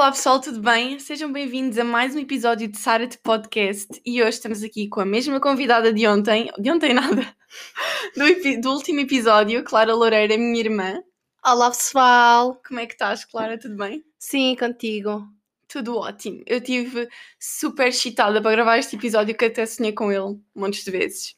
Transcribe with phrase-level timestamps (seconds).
[0.00, 0.98] Olá pessoal, tudo bem?
[0.98, 5.04] Sejam bem-vindos a mais um episódio de Sarah Podcast e hoje estamos aqui com a
[5.04, 7.20] mesma convidada de ontem, de ontem nada,
[8.16, 11.02] do, do último episódio, Clara Loureira, minha irmã.
[11.44, 12.58] Olá pessoal!
[12.66, 13.58] Como é que estás, Clara?
[13.58, 14.02] Tudo bem?
[14.18, 15.28] Sim, contigo.
[15.68, 16.42] Tudo ótimo.
[16.46, 17.06] Eu estive
[17.38, 21.36] super excitada para gravar este episódio que até sonhei com ele montes de vezes.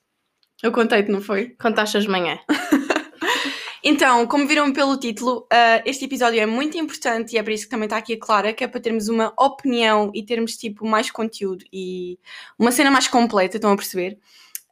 [0.63, 1.49] Eu contei-te, não foi?
[1.61, 2.39] Contaste de manhã.
[3.85, 7.65] Então, como viram pelo título, uh, este episódio é muito importante e é para isso
[7.65, 10.87] que também está aqui a Clara, que é para termos uma opinião e termos tipo
[10.87, 12.17] mais conteúdo e
[12.57, 14.19] uma cena mais completa, estão a perceber?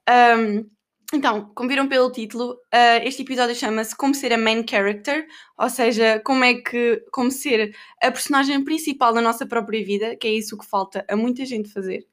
[0.09, 0.65] Um,
[1.13, 5.27] então, como viram pelo título, uh, este episódio chama-se Como Ser a Main Character,
[5.59, 10.29] ou seja, como é que, como ser a personagem principal da nossa própria vida, que
[10.29, 12.07] é isso que falta a muita gente fazer,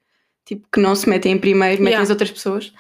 [0.43, 2.01] tipo, que não se metem em primeiro, metem yeah.
[2.01, 2.73] as outras pessoas.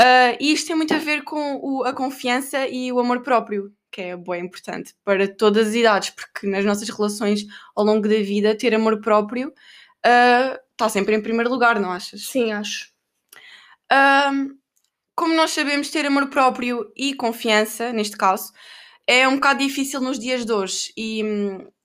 [0.00, 3.72] Uh, e isto tem muito a ver com o, a confiança e o amor próprio,
[3.90, 8.16] que é bem importante para todas as idades, porque nas nossas relações ao longo da
[8.16, 9.52] vida, ter amor próprio
[10.00, 12.26] está uh, sempre em primeiro lugar, não achas?
[12.26, 12.90] Sim, acho.
[13.92, 14.56] Uh,
[15.16, 18.52] como nós sabemos, ter amor próprio e confiança, neste caso,
[19.04, 20.92] é um bocado difícil nos dias de hoje.
[20.96, 21.22] E,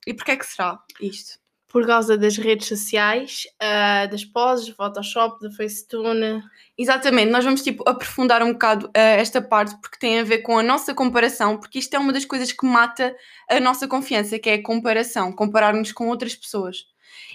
[0.06, 1.43] e porquê é que será isto?
[1.74, 6.40] Por causa das redes sociais, uh, das poses, do Photoshop, do Facetune.
[6.78, 10.56] Exatamente, nós vamos tipo aprofundar um bocado uh, esta parte porque tem a ver com
[10.56, 13.12] a nossa comparação, porque isto é uma das coisas que mata
[13.50, 16.84] a nossa confiança, que é a comparação, compararmos com outras pessoas.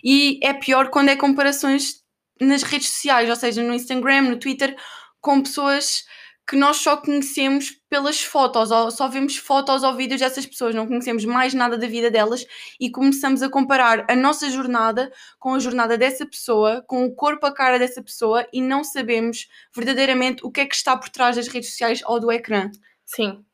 [0.01, 1.95] E é pior quando é comparações
[2.39, 4.73] nas redes sociais, ou seja, no Instagram, no Twitter,
[5.19, 6.05] com pessoas
[6.49, 10.87] que nós só conhecemos pelas fotos, ou só vemos fotos ou vídeos dessas pessoas, não
[10.87, 12.43] conhecemos mais nada da vida delas
[12.79, 17.45] e começamos a comparar a nossa jornada com a jornada dessa pessoa, com o corpo,
[17.45, 21.35] a cara dessa pessoa e não sabemos verdadeiramente o que é que está por trás
[21.35, 22.71] das redes sociais ou do ecrã.
[23.05, 23.45] Sim.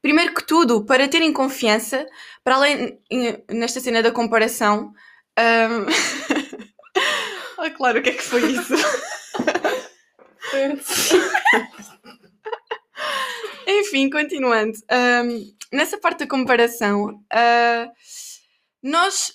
[0.00, 2.06] Primeiro que tudo, para terem confiança,
[2.42, 2.98] para além
[3.50, 4.92] nesta cena da comparação.
[5.38, 5.84] Um...
[7.58, 8.72] ah, claro, o que é que foi isso?
[13.66, 14.78] Enfim, continuando.
[14.90, 17.90] Um, nessa parte da comparação, uh,
[18.82, 19.32] nós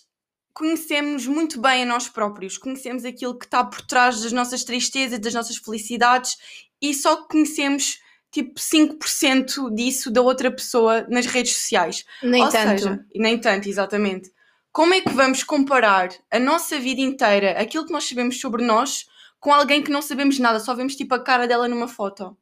[0.53, 5.19] conhecemos muito bem a nós próprios, conhecemos aquilo que está por trás das nossas tristezas,
[5.19, 6.37] das nossas felicidades
[6.81, 7.99] e só conhecemos
[8.31, 12.05] tipo 5% disso da outra pessoa nas redes sociais.
[12.23, 12.81] Nem Ou tanto.
[12.81, 14.31] Seja, nem tanto, exatamente.
[14.71, 19.05] Como é que vamos comparar a nossa vida inteira, aquilo que nós sabemos sobre nós,
[19.37, 22.37] com alguém que não sabemos nada, só vemos tipo a cara dela numa foto.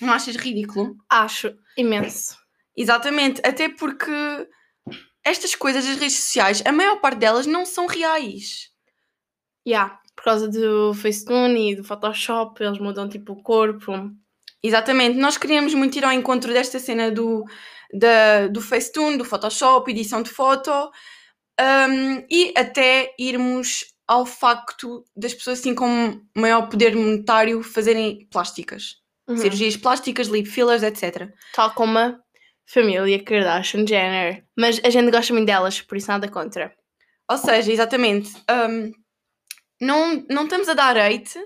[0.00, 0.96] Não achas ridículo?
[1.08, 2.36] Acho imenso.
[2.76, 4.12] Exatamente, até porque
[5.24, 8.70] estas coisas das redes sociais, a maior parte delas não são reais.
[9.66, 13.92] Já, yeah, por causa do Facetune e do Photoshop, eles mudam tipo o corpo.
[14.62, 17.44] Exatamente, nós queríamos muito ir ao encontro desta cena do,
[17.92, 20.70] da, do Facetune, do Photoshop, edição de foto,
[21.60, 28.96] um, e até irmos ao facto das pessoas assim com maior poder monetário fazerem plásticas.
[29.28, 29.36] Uhum.
[29.36, 31.28] Cirurgias plásticas, lip fillers, etc.
[31.52, 32.18] Tal como a
[32.66, 34.44] família Kardashian Jenner.
[34.56, 36.74] Mas a gente gosta muito delas, por isso nada contra.
[37.28, 38.92] Ou seja, exatamente, um,
[39.80, 41.38] não, não estamos a dar hate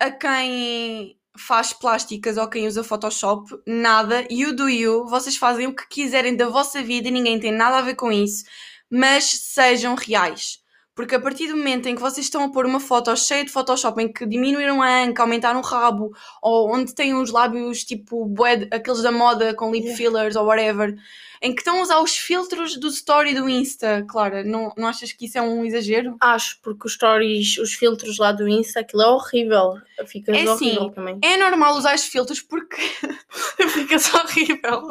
[0.00, 5.74] a quem faz plásticas ou quem usa Photoshop, nada, you do you, vocês fazem o
[5.74, 8.44] que quiserem da vossa vida, ninguém tem nada a ver com isso,
[8.90, 10.58] mas sejam reais.
[11.00, 13.50] Porque a partir do momento em que vocês estão a pôr uma foto cheia de
[13.50, 16.12] Photoshop em que diminuíram a anca, aumentaram o rabo,
[16.42, 20.94] ou onde têm os lábios tipo bué, aqueles da moda com lip fillers ou whatever,
[21.42, 25.12] em que estão a usar os filtros do story do Insta, Clara, não, não achas
[25.12, 26.16] que isso é um exagero?
[26.20, 29.74] Acho, porque os stories, os filtros lá do Insta, aquilo é horrível.
[30.06, 31.18] Fica é horrível sim, também.
[31.22, 32.76] É normal usar os filtros porque
[33.72, 34.88] fica horrível.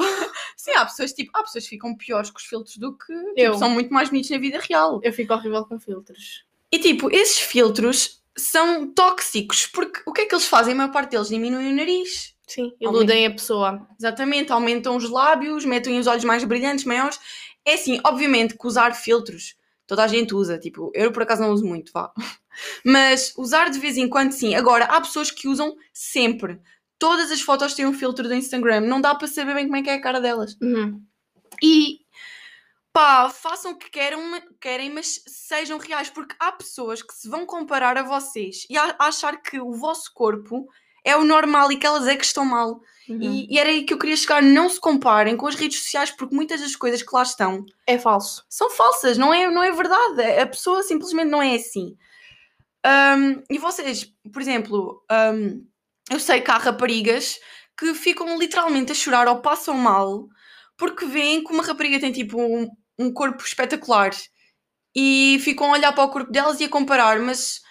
[0.57, 3.57] Sim, há pessoas tipo, há pessoas que ficam piores com os filtros do que tipo,
[3.57, 4.99] são muito mais bonitos na vida real.
[5.03, 6.43] Eu fico horrível com filtros.
[6.71, 10.73] E tipo, esses filtros são tóxicos, porque o que é que eles fazem?
[10.73, 12.33] A maior parte deles diminuem o nariz.
[12.49, 13.87] Sim, iludem a pessoa.
[13.97, 17.19] Exatamente, aumentam os lábios, metem os olhos mais brilhantes, maiores.
[17.65, 19.55] É assim, obviamente que usar filtros
[19.89, 22.13] toda a gente usa, tipo, eu por acaso não uso muito, vá.
[22.85, 24.53] Mas usar de vez em quando sim.
[24.53, 26.61] Agora, há pessoas que usam sempre.
[26.99, 29.81] Todas as fotos têm um filtro do Instagram, não dá para saber bem como é
[29.81, 30.55] que é a cara delas.
[30.61, 31.01] Uhum.
[31.63, 32.01] E
[32.93, 34.19] pá, façam o que querem,
[34.61, 38.95] querem, mas sejam reais, porque há pessoas que se vão comparar a vocês e a
[38.99, 40.67] achar que o vosso corpo
[41.09, 42.81] é o normal e que elas é que estão mal.
[43.07, 43.21] Uhum.
[43.21, 44.41] E, e, era aí que eu queria chegar.
[44.41, 47.97] Não se comparem com as redes sociais, porque muitas das coisas que lá estão é
[47.97, 48.45] falso.
[48.49, 50.21] São falsas, não é, não é verdade.
[50.21, 51.95] A pessoa simplesmente não é assim.
[52.85, 55.65] Um, e vocês, por exemplo, um,
[56.09, 57.39] eu sei que há raparigas
[57.77, 60.27] que ficam literalmente a chorar ou passam mal
[60.77, 62.67] porque veem que uma rapariga tem tipo um,
[62.97, 64.11] um corpo espetacular
[64.95, 67.61] e ficam a olhar para o corpo delas e a comparar, mas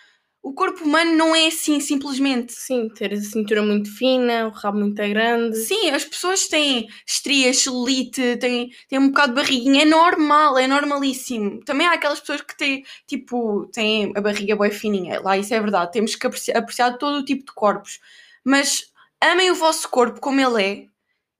[0.48, 2.54] o corpo humano não é assim simplesmente.
[2.54, 5.58] Sim, ter a cintura muito fina, o rabo muito grande.
[5.58, 10.66] Sim, as pessoas têm estrias, celulite, têm, têm um bocado de barriguinha, é normal, é
[10.66, 11.62] normalíssimo.
[11.64, 15.60] Também há aquelas pessoas que têm, tipo, têm a barriga bem fininha, lá isso é
[15.60, 18.00] verdade, temos que apreciar, apreciar todo o tipo de corpos.
[18.42, 18.90] Mas
[19.22, 20.86] amem o vosso corpo como ele é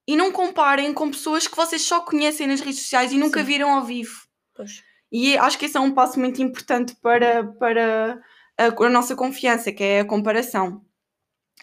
[0.07, 3.47] e não comparem com pessoas que vocês só conhecem nas redes sociais e nunca Sim.
[3.47, 4.27] viram ao vivo.
[4.55, 4.83] Pois.
[5.11, 8.21] E acho que esse é um passo muito importante para, para
[8.59, 10.85] a, a nossa confiança, que é a comparação.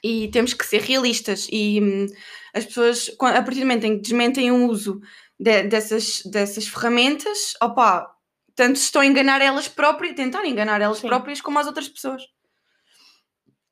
[0.04, 1.48] E temos que ser realistas.
[1.52, 2.08] E hum,
[2.54, 5.02] as pessoas, a partir do momento em que desmentem o uso
[5.40, 8.12] de- dessas, dessas ferramentas, opá,
[8.56, 11.08] tanto estão a enganar elas próprias, tentar enganar elas Sim.
[11.08, 12.24] próprias, como as outras pessoas.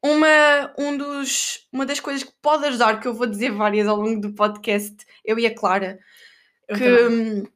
[0.04, 3.96] Uma, um dos, uma das coisas que pode ajudar, que eu vou dizer várias ao
[3.96, 5.98] longo do podcast, eu e a Clara,
[6.68, 7.48] Eu que, também.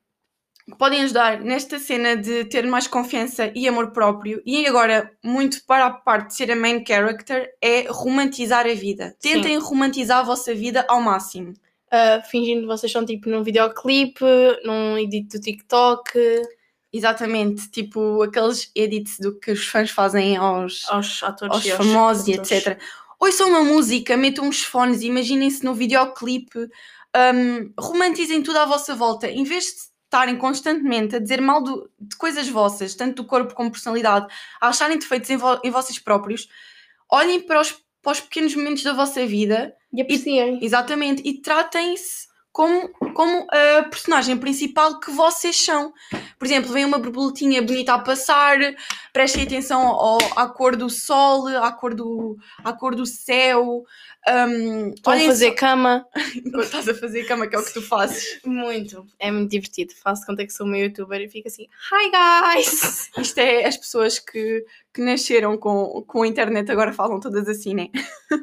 [0.70, 5.66] Que podem ajudar nesta cena de ter mais confiança e amor próprio e agora muito
[5.66, 9.16] para a parte de ser a main character é romantizar a vida.
[9.20, 9.34] Sim.
[9.34, 11.54] Tentem romantizar a vossa vida ao máximo.
[11.90, 14.26] Ah, fingindo que vocês são tipo num videoclipe,
[14.66, 16.20] num edit do TikTok,
[16.92, 22.32] Exatamente, tipo aqueles edits do que os fãs fazem aos, aos atores aos famosos e
[22.32, 22.80] etc.
[23.20, 26.60] Ouçam uma música, metam uns fones, imaginem-se no videoclipe,
[27.36, 31.90] hum, romantizem tudo à vossa volta, em vez de estarem constantemente a dizer mal do-
[32.00, 34.26] de coisas vossas, tanto do corpo como personalidade,
[34.60, 36.48] a acharem defeitos em, vo- em vocês próprios,
[37.12, 37.72] olhem para os,
[38.02, 40.60] para os pequenos momentos da vossa vida, E apreciem.
[40.62, 42.27] exatamente, e tratem-se
[42.58, 45.94] como, como a personagem principal que vocês são.
[46.40, 48.58] Por exemplo, vem uma borboletinha bonita a passar,
[49.14, 53.84] prestem atenção ao, à cor do sol, à cor do, à cor do céu.
[54.26, 56.04] Estão a fazer só- cama.
[56.36, 58.40] enquanto estás a fazer cama, que é o que tu fazes.
[58.44, 59.06] Muito.
[59.20, 59.94] É muito divertido.
[59.94, 63.12] Faço conta que sou uma youtuber e fico assim, hi guys!
[63.22, 67.76] Isto é as pessoas que, que nasceram com, com a internet agora falam todas assim,
[67.76, 67.90] né?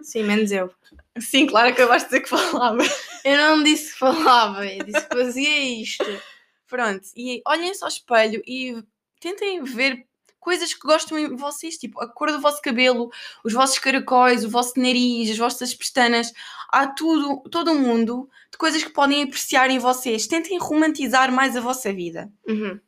[0.05, 0.71] Sim, menos eu.
[1.19, 2.83] Sim, claro, acabaste de dizer que falava.
[3.25, 6.23] Eu não disse que falava, eu disse que fazia isto.
[6.67, 8.83] Pronto, e olhem-se ao espelho e
[9.21, 10.07] tentem ver
[10.41, 13.11] coisas que gostam em vocês, tipo a cor do vosso cabelo,
[13.43, 16.33] os vossos caracóis, o vosso nariz, as vossas pestanas.
[16.71, 20.27] Há tudo, todo um mundo de coisas que podem apreciar em vocês.
[20.27, 22.31] Tentem romantizar mais a vossa vida.
[22.47, 22.79] Uhum.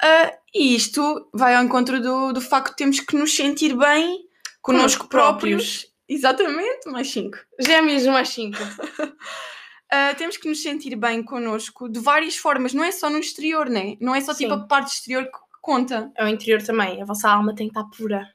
[0.00, 4.26] Ah, e isto vai ao encontro do, do facto de termos que nos sentir bem
[4.62, 5.86] connosco Connosco próprios.
[6.08, 7.38] Exatamente, mais cinco.
[7.60, 8.56] Gêmeos mais 5.
[9.90, 13.68] Uh, temos que nos sentir bem connosco de várias formas, não é só no exterior,
[13.68, 13.96] né?
[14.00, 14.60] Não é só tipo Sim.
[14.60, 16.10] a parte exterior que conta.
[16.16, 17.00] É o interior também.
[17.00, 18.28] A vossa alma tem que estar pura.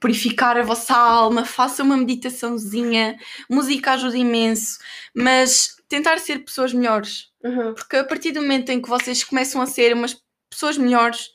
[0.00, 3.16] Purificar a vossa alma, faça uma meditaçãozinha,
[3.50, 4.78] música ajuda imenso,
[5.14, 7.74] mas tentar ser pessoas melhores, Uhum.
[7.74, 10.16] porque a partir do momento em que vocês começam a ser umas
[10.50, 11.30] pessoas melhores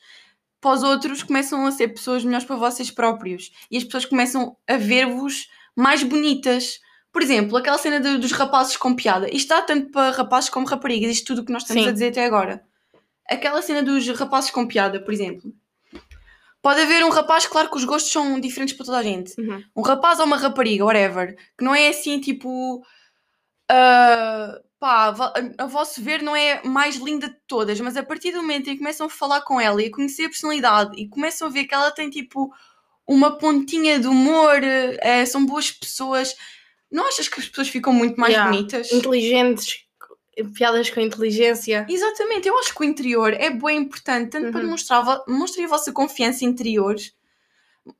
[0.62, 4.56] para os outros, começam a ser pessoas melhores para vocês próprios e as pessoas começam
[4.66, 6.78] a ver-vos mais bonitas.
[7.12, 9.28] Por exemplo, aquela cena do- dos rapazes com piada.
[9.34, 11.88] Isto dá tanto para rapazes como raparigas, isto tudo o que nós estamos Sim.
[11.88, 12.64] a dizer até agora.
[13.30, 15.52] Aquela cena dos rapazes com piada, por exemplo.
[16.60, 19.38] Pode haver um rapaz, claro que os gostos são diferentes para toda a gente.
[19.40, 19.62] Uhum.
[19.76, 22.82] Um rapaz ou uma rapariga, whatever, que não é assim tipo.
[23.68, 25.14] ah, pá,
[25.58, 28.72] a vosso ver não é mais linda de todas, mas a partir do momento em
[28.72, 31.64] que começam a falar com ela e a conhecer a personalidade e começam a ver
[31.64, 32.52] que ela tem tipo
[33.06, 36.34] uma pontinha de humor, eh, são boas pessoas,
[36.90, 38.50] não achas que as pessoas ficam muito mais Yeah.
[38.50, 38.92] bonitas?
[38.92, 39.84] Inteligentes,
[40.56, 41.86] piadas com inteligência.
[41.88, 44.64] Exatamente, eu acho que o interior é bem importante, tanto para Uhum.
[44.66, 46.96] demonstrar, vo- mostrem a vossa confiança interior,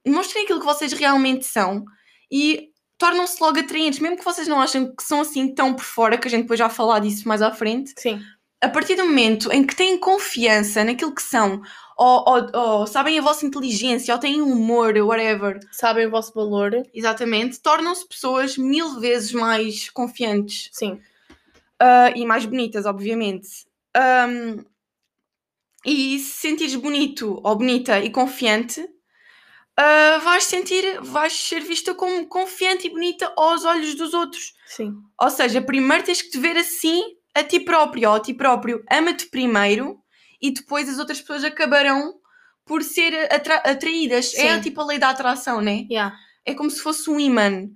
[0.06, 1.84] mostrem aquilo que vocês realmente são
[2.30, 6.16] e tornam-se logo atraentes, mesmo que vocês não achem que são assim tão por fora,
[6.16, 8.20] que a gente depois já falar disso mais à frente, Sim.
[8.64, 11.60] A partir do momento em que têm confiança naquilo que são,
[11.96, 16.72] ou, ou- ou sabem a vossa inteligência, ou têm humor, whatever, Sabem o vosso valor.
[16.92, 20.68] exatamente, tornam-se pessoas mil vezes mais confiantes.
[20.72, 21.00] Sim.
[21.78, 23.48] Ah, e mais bonitas, obviamente.
[23.94, 24.64] Ahm,
[25.84, 28.88] e se sentires bonito ou bonita e confiante,
[29.76, 34.54] ah, vais sentir, vais ser vista como confiante e bonita aos olhos dos outros.
[34.66, 34.94] Sim.
[35.20, 37.02] Ou seja, primeiro tens que te ver assim
[37.34, 38.82] a ti próprio ou a ti próprio.
[38.90, 39.98] Ama-te primeiro
[40.40, 42.14] e depois as outras pessoas acabarão
[42.64, 44.34] por ser atra- atraídas.
[44.34, 44.60] É Sim.
[44.60, 45.86] tipo a lei da atração, né?
[45.90, 46.16] Yeah.
[46.46, 47.68] é como se fosse um imã.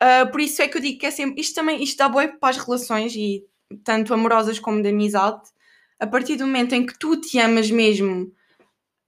[0.00, 1.40] Ah, por isso é que eu digo que é sempre.
[1.40, 3.42] Isto também isto dá boi para as relações, e
[3.84, 5.40] tanto amorosas como de amizade.
[6.00, 8.32] A partir do momento em que tu te amas mesmo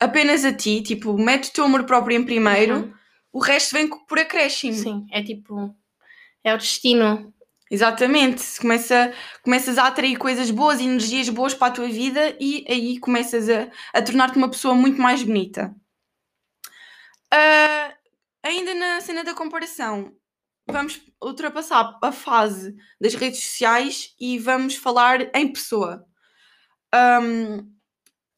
[0.00, 2.92] apenas a ti, tipo, mete o teu amor próprio em primeiro, Uhum.
[3.32, 4.74] o resto vem por acréscimo.
[4.76, 5.06] Sim.
[5.10, 5.74] É tipo.
[6.44, 7.33] É o destino.
[7.70, 12.98] Exatamente, começa, começas a atrair coisas boas, energias boas para a tua vida e aí
[12.98, 15.74] começas a, a tornar-te uma pessoa muito mais bonita.
[17.32, 17.94] Uh,
[18.42, 20.14] ainda na cena da comparação,
[20.66, 26.06] vamos ultrapassar a fase das redes sociais e vamos falar em pessoa.
[26.94, 27.72] Um,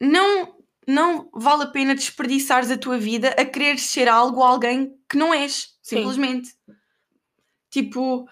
[0.01, 0.55] não,
[0.87, 5.17] não vale a pena desperdiçares a tua vida a querer ser algo ou alguém que
[5.17, 6.47] não és, simplesmente.
[6.47, 6.73] Sim.
[7.69, 8.25] Tipo,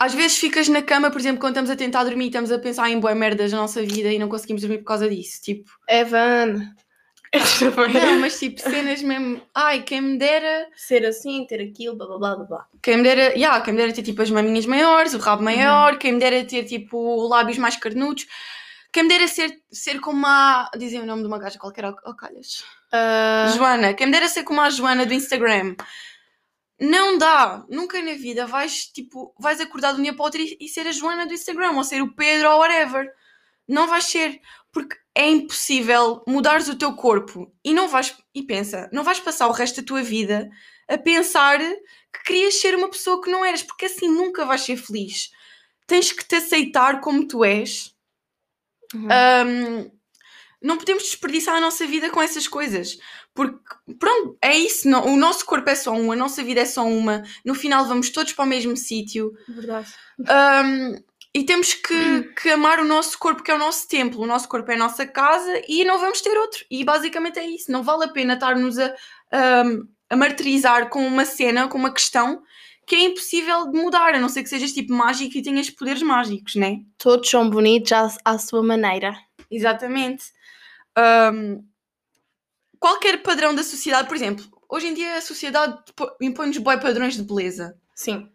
[0.00, 2.88] às vezes ficas na cama, por exemplo, quando estamos a tentar dormir, estamos a pensar
[2.88, 5.42] em boas merdas da nossa vida e não conseguimos dormir por causa disso.
[5.42, 6.72] Tipo, Evan.
[7.92, 9.42] não, mas tipo, cenas mesmo.
[9.54, 10.66] Ai, quem me dera.
[10.74, 12.66] Ser assim, ter aquilo, blá blá blá blá.
[12.82, 15.92] Quem me dera, yeah, quem me dera ter tipo as maminhas maiores, o rabo maior,
[15.92, 15.98] uhum.
[15.98, 18.26] quem me dera ter tipo lábios mais carnudos.
[18.90, 20.70] Quem me dera ser, ser como a.
[20.78, 22.64] Dizem o nome de uma gaja qualquer, ao, ao calhas.
[22.90, 23.54] Uh...
[23.54, 23.92] Joana.
[23.92, 25.76] Quem me dera ser como a Joana do Instagram.
[26.80, 30.40] Não dá, nunca na vida vais tipo, vais acordar de um dia para o outro
[30.40, 33.06] e, ser a Joana do Instagram, ou ser o Pedro ou whatever.
[33.68, 34.40] Não vais ser,
[34.72, 39.46] porque é impossível mudares o teu corpo e não vais, e pensa, não vais passar
[39.48, 40.48] o resto da tua vida
[40.88, 44.76] a pensar que querias ser uma pessoa que não eras, porque assim nunca vais ser
[44.76, 45.30] feliz.
[45.86, 47.94] Tens que te aceitar como tu és.
[48.94, 49.06] Uhum.
[49.06, 50.00] Um,
[50.62, 52.98] não podemos desperdiçar a nossa vida com essas coisas.
[53.34, 53.58] Porque,
[53.98, 54.88] pronto, é isso.
[54.88, 57.22] Não, o nosso corpo é só um, a nossa vida é só uma.
[57.44, 59.32] No final vamos todos para o mesmo sítio.
[59.48, 59.88] Verdade.
[60.18, 60.96] Um,
[61.32, 64.20] e temos que, que, amar o nosso corpo, que é o nosso templo.
[64.20, 66.64] O nosso corpo é a nossa casa e não vamos ter outro.
[66.68, 67.70] E basicamente é isso.
[67.70, 68.94] Não vale a pena estar-nos a,
[69.30, 69.62] a,
[70.10, 72.42] a martirizar com uma cena, com uma questão
[72.84, 76.02] que é impossível de mudar, a não ser que sejas tipo mágico e tenhas poderes
[76.02, 76.80] mágicos, né?
[76.98, 79.16] Todos são bonitos à, à sua maneira.
[79.48, 80.24] Exatamente.
[80.98, 81.64] Um,
[82.80, 85.78] qualquer padrão da sociedade, por exemplo, hoje em dia a sociedade
[86.20, 87.76] impõe-nos boi padrões de beleza.
[87.94, 88.28] Sim.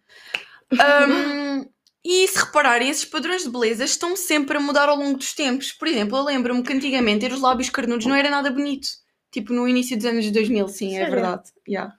[0.72, 1.66] Um,
[2.04, 5.72] e se repararem, esses padrões de beleza estão sempre a mudar ao longo dos tempos.
[5.72, 8.88] Por exemplo, eu lembro-me que antigamente ter os lábios carnudos não era nada bonito.
[9.32, 11.08] Tipo, no início dos anos 2000, sim, Sério?
[11.08, 11.44] é verdade.
[11.68, 11.94] Yeah.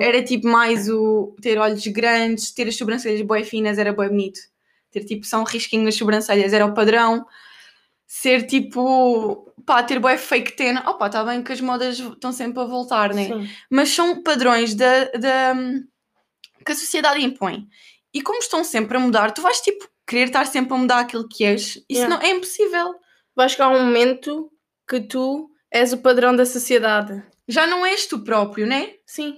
[0.00, 4.40] Era tipo mais o ter olhos grandes, ter as sobrancelhas bem finas era bem bonito.
[4.90, 7.24] Ter tipo só um risquinho nas sobrancelhas era o padrão
[8.14, 12.60] ser tipo, pá, ter boé fake ten, opá, está bem que as modas estão sempre
[12.60, 13.26] a voltar, né?
[13.26, 13.48] Sim.
[13.70, 15.54] Mas são padrões da, da,
[16.64, 17.66] que a sociedade impõe.
[18.14, 21.28] E como estão sempre a mudar, tu vais tipo querer estar sempre a mudar aquilo
[21.28, 21.76] que és.
[21.88, 22.14] Isso yeah.
[22.14, 22.94] não é impossível.
[23.34, 24.50] Vai chegar um momento
[24.88, 27.22] que tu és o padrão da sociedade.
[27.48, 28.94] Já não és tu próprio, né?
[29.06, 29.36] Sim.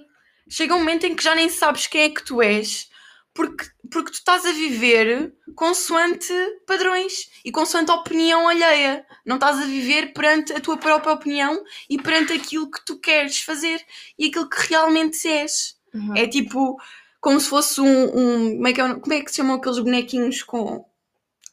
[0.49, 2.89] Chega um momento em que já nem sabes quem é que tu és
[3.35, 6.33] porque, porque tu estás a viver consoante
[6.65, 9.05] padrões e consoante a opinião alheia.
[9.25, 13.41] Não estás a viver perante a tua própria opinião e perante aquilo que tu queres
[13.41, 13.85] fazer
[14.17, 15.75] e aquilo que realmente és.
[15.93, 16.15] Uhum.
[16.15, 16.77] É tipo
[17.19, 18.03] como se fosse um.
[18.05, 20.85] um como, é que é, como é que se chamam aqueles bonequinhos com.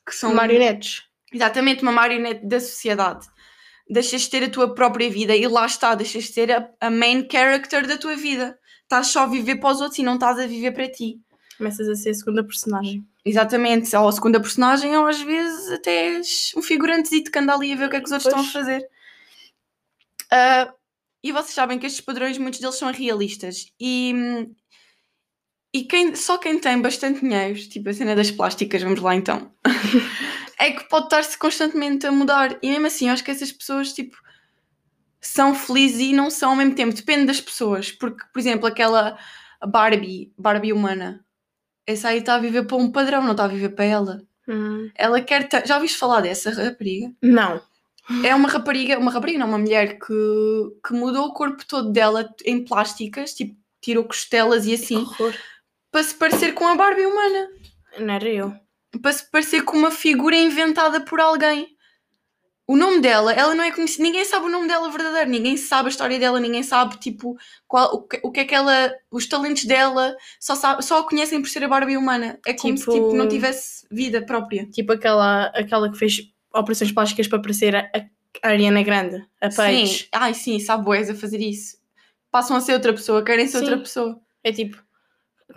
[0.07, 0.33] que são.
[0.33, 1.03] Marionetes.
[1.33, 3.27] Exatamente, uma marionete da sociedade.
[3.91, 6.91] Deixas de ter a tua própria vida e lá está, deixas de ter a, a
[6.91, 8.57] main character da tua vida.
[8.83, 11.21] Estás só a viver para os outros e não estás a viver para ti
[11.63, 13.07] começas a ser a segunda personagem.
[13.25, 17.73] Exatamente, ou a segunda personagem, ou às vezes até és um figurante que anda ali
[17.73, 18.47] a ver o que é que os outros pois.
[18.47, 18.89] estão a fazer.
[20.33, 20.73] Uh,
[21.23, 23.73] e vocês sabem que estes padrões, muitos deles são realistas.
[23.79, 24.13] E,
[25.73, 29.55] e quem, só quem tem bastante dinheiro, tipo a cena das plásticas, vamos lá então,
[30.59, 32.59] é que pode estar-se constantemente a mudar.
[32.61, 34.17] E mesmo assim, eu acho que essas pessoas, tipo,
[35.21, 36.93] são felizes e não são ao mesmo tempo.
[36.93, 37.93] Depende das pessoas.
[37.93, 39.17] Porque, por exemplo, aquela
[39.65, 41.25] Barbie, Barbie humana,
[41.87, 44.23] essa aí está a viver para um padrão, não está a viver para ela.
[44.49, 44.91] Hum.
[44.95, 45.49] Ela quer.
[45.67, 47.13] Já ouviste falar dessa rapariga?
[47.23, 47.61] Não.
[48.25, 50.13] É uma rapariga, uma rapariga, não, uma mulher que,
[50.85, 55.07] que mudou o corpo todo dela em plásticas, tipo, tirou costelas e assim,
[55.91, 57.49] para se parecer com a Barbie humana.
[57.99, 58.55] Não era eu.
[59.01, 61.69] Para se parecer com uma figura inventada por alguém
[62.73, 65.89] o nome dela, ela não é conhecida, ninguém sabe o nome dela verdadeiro, ninguém sabe
[65.89, 67.37] a história dela, ninguém sabe tipo
[67.69, 71.07] qual, o, que, o que é que ela, os talentos dela, só, sabe, só a
[71.07, 72.41] conhecem por ser a Barbie humana.
[72.47, 74.65] É como tipo, se tipo, não tivesse vida própria.
[74.71, 77.91] Tipo aquela, aquela que fez operações plásticas para parecer a,
[78.43, 80.05] a Ariana Grande, a Paige.
[80.05, 81.77] Sim, ai sim, sabe boas a fazer isso.
[82.31, 83.65] Passam a ser outra pessoa, querem ser sim.
[83.65, 84.19] outra pessoa.
[84.43, 84.83] É tipo,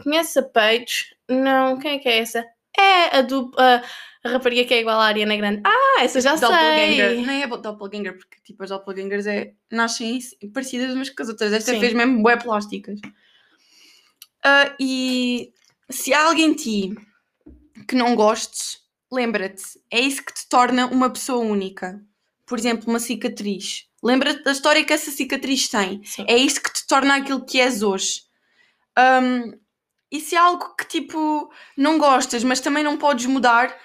[0.04, 1.16] conhece a Paige?
[1.30, 2.46] Não, quem é que é essa?
[2.78, 3.82] É a dupla
[4.26, 5.62] a rapariga que é igual à Ariana Grande.
[5.64, 6.50] Ah, essa já sei.
[6.50, 10.20] Não é doppelganger, porque tipo as doppelgangers é, nascem
[10.52, 11.54] parecidas umas com as outras.
[11.54, 11.80] Esta Sim.
[11.80, 13.00] fez mesmo bué plásticas.
[14.44, 15.54] Uh, e
[15.92, 16.96] se há alguém em ti
[17.88, 18.80] que não gostes,
[19.12, 22.02] lembra-te, é isso que te torna uma pessoa única.
[22.48, 23.86] Por exemplo, uma cicatriz.
[24.04, 26.04] Lembra-te da história que essa cicatriz tem.
[26.04, 26.26] Sim.
[26.28, 28.24] É isso que te torna aquilo que és hoje.
[28.98, 29.52] Um,
[30.16, 33.76] E se é algo que tipo não gostas, mas também não podes mudar,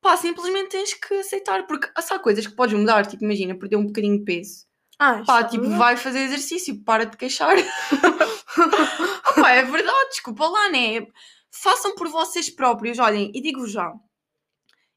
[0.00, 3.86] pá, simplesmente tens que aceitar, porque há coisas que podes mudar, tipo, imagina, perder um
[3.86, 4.66] bocadinho de peso.
[4.98, 5.76] Ah, Pá, está tipo, bem.
[5.78, 7.56] vai fazer exercício, para de queixar.
[9.34, 11.06] Pá, é verdade, desculpa lá, né?
[11.50, 13.92] Façam por vocês próprios, olhem, e digo-vos já,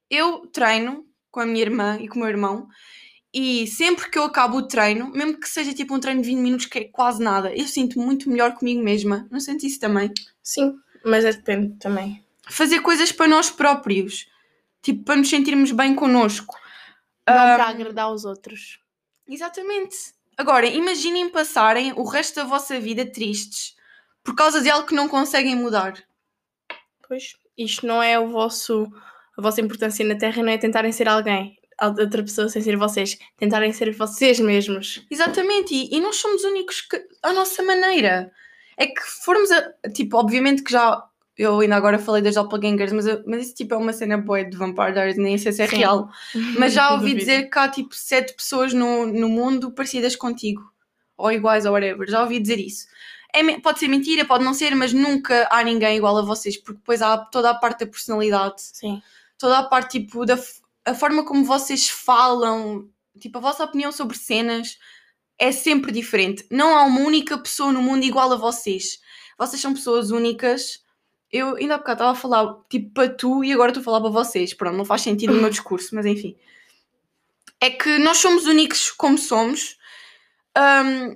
[0.09, 2.67] eu treino com a minha irmã e com o meu irmão,
[3.37, 6.39] e sempre que eu acabo o treino, mesmo que seja tipo um treino de 20
[6.39, 9.27] minutos, que é quase nada, eu sinto muito melhor comigo mesma.
[9.29, 10.09] Não sentes isso também?
[10.41, 12.25] Sim, mas é depende também.
[12.47, 14.25] Fazer coisas para nós próprios,
[14.81, 16.55] tipo, para nos sentirmos bem connosco.
[17.27, 18.79] Não Ah, para agradar os outros.
[19.27, 19.97] Exatamente.
[20.37, 23.75] Agora, imaginem passarem o resto da vossa vida tristes
[24.23, 26.01] por causa de algo que não conseguem mudar.
[27.05, 28.87] Pois, isto não é o vosso,
[29.37, 32.77] a vossa importância na Terra, não é tentarem ser alguém, a outra pessoa sem ser
[32.77, 35.05] vocês, tentarem ser vocês mesmos.
[35.09, 38.31] Exatamente, e, e nós somos únicos que, à nossa maneira.
[38.77, 39.71] É que formos a.
[39.93, 41.03] Tipo, obviamente que já.
[41.37, 44.43] Eu ainda agora falei das doppelgangers, mas, eu- mas isso tipo é uma cena boa
[44.43, 45.77] de Vampire Diaries, nem sei se é Sim.
[45.77, 46.09] real.
[46.57, 50.61] Mas já ouvi dizer que há tipo sete pessoas no, no mundo parecidas contigo.
[51.17, 52.09] Ou iguais ou whatever.
[52.09, 52.87] Já ouvi dizer isso.
[53.33, 56.79] É pode ser mentira, pode não ser, mas nunca há ninguém igual a vocês, porque
[56.79, 59.01] depois há toda a parte da personalidade, Sim,
[59.37, 60.37] toda a parte tipo da
[60.85, 62.89] a forma como vocês falam,
[63.19, 64.77] tipo a vossa opinião sobre cenas
[65.37, 66.45] é sempre diferente.
[66.49, 68.99] Não há uma única pessoa no mundo igual a vocês.
[69.37, 70.83] Vocês são pessoas únicas.
[71.31, 74.01] Eu ainda há bocado estava a falar tipo para tu e agora estou a falar
[74.01, 74.53] para vocês.
[74.53, 76.37] Pronto, não faz sentido o meu discurso, mas enfim.
[77.59, 79.77] É que nós somos únicos como somos.
[80.57, 81.15] hum,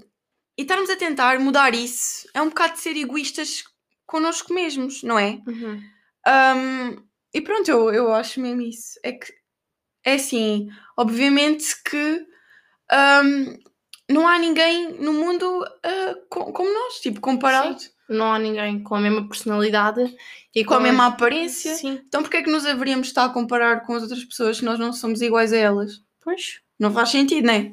[0.57, 3.63] e estarmos a tentar mudar isso é um bocado de ser egoístas
[4.05, 5.39] connosco mesmos, não é?
[5.47, 5.81] Uhum.
[6.27, 8.99] Um, e pronto, eu, eu acho mesmo isso.
[9.01, 9.38] É que
[10.03, 12.25] é assim, obviamente que
[12.91, 13.57] um,
[14.13, 17.77] não há ninguém no mundo uh, co- como nós, tipo, comparado
[18.09, 20.01] não há ninguém com a mesma personalidade
[20.55, 21.75] e com a mesma aparência.
[21.75, 24.57] Sim, Então porquê é que nos haveríamos de estar a comparar com as outras pessoas
[24.57, 26.01] se nós não somos iguais a elas?
[26.21, 26.59] pois.
[26.79, 27.71] Não faz sentido, não é?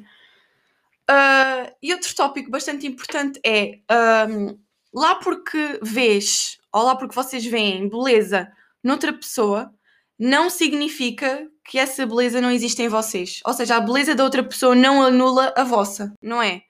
[1.09, 4.57] Ah, e outro tópico bastante importante é ahm,
[4.93, 8.51] lá porque vês, ou lá porque vocês veem beleza
[8.83, 9.73] noutra pessoa,
[10.19, 13.39] não significa que essa beleza não existe em vocês.
[13.45, 16.61] Ou seja, a beleza da outra pessoa não anula a vossa, não é?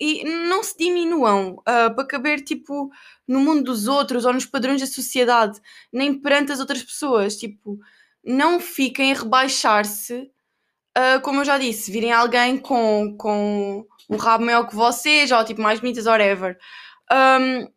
[0.00, 2.90] E não se diminuam ah, para caber tipo
[3.26, 5.60] no mundo dos outros ou nos padrões da sociedade,
[5.92, 7.36] nem perante as outras pessoas.
[7.36, 7.78] Tipo,
[8.24, 10.30] não fiquem a rebaixar-se
[10.96, 15.44] Uh, como eu já disse, virem alguém com, com um rabo maior que vocês, ou
[15.44, 16.56] tipo mais bonitas, whatever.
[17.12, 17.68] Um,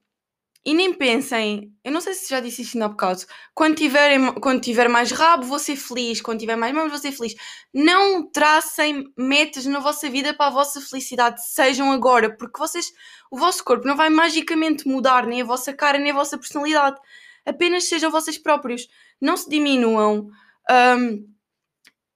[0.66, 3.22] e nem pensem, eu não sei se já disse isto há bocado,
[3.56, 7.12] quando, tiverem, quando tiver mais rabo vou ser feliz, quando tiver mais mãos vou ser
[7.12, 7.34] feliz.
[7.74, 12.92] Não tracem metas na vossa vida para a vossa felicidade, sejam agora, porque vocês,
[13.32, 17.00] o vosso corpo não vai magicamente mudar, nem a vossa cara, nem a vossa personalidade.
[17.46, 18.88] Apenas sejam vocês próprios.
[19.20, 20.30] Não se diminuam.
[20.70, 21.28] Um,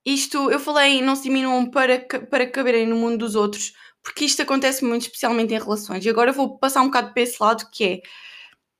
[0.05, 4.41] isto, eu falei, não se diminuam para, para caberem no mundo dos outros, porque isto
[4.41, 6.05] acontece muito especialmente em relações.
[6.05, 8.01] E agora vou passar um bocado para esse lado, que é,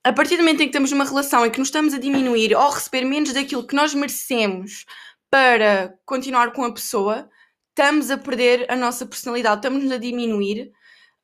[0.03, 2.55] a partir do momento em que temos uma relação e que nos estamos a diminuir
[2.55, 4.85] ou receber menos daquilo que nós merecemos
[5.29, 7.29] para continuar com a pessoa,
[7.69, 10.71] estamos a perder a nossa personalidade, estamos-nos a diminuir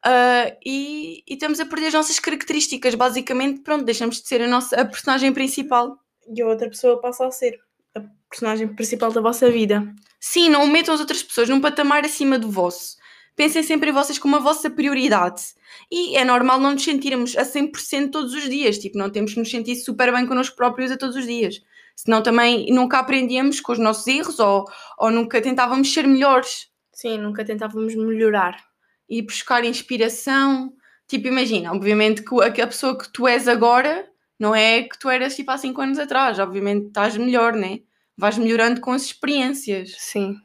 [0.04, 2.96] ah, e, e estamos a perder as nossas características.
[2.96, 5.98] Basicamente, pronto, deixamos de ser a, nossa, a personagem principal.
[6.34, 7.60] E a outra pessoa passa a ser
[7.96, 9.84] a personagem principal da vossa vida.
[10.20, 12.98] Sim, não metam as outras pessoas num patamar acima do vosso.
[13.40, 15.42] Pensem sempre em vocês como a vossa prioridade.
[15.90, 18.78] E é normal não nos sentirmos a 100% todos os dias.
[18.78, 21.62] Tipo, não temos que nos sentir super bem connosco próprios a todos os dias.
[21.96, 24.66] Senão também nunca aprendíamos com os nossos erros ou,
[24.98, 28.62] ou nunca tentávamos ser melhores Sim, nunca tentávamos melhorar.
[29.08, 30.74] e buscar inspiração.
[31.08, 34.06] Tipo, imagina, obviamente que a, pessoa que tu és agora
[34.38, 36.40] não é que tu eras tipo há 5 anos atrás.
[36.40, 37.80] Obviamente estás melhor, né?
[38.18, 39.96] Vais melhorando com as experiências.
[39.98, 40.36] Sim.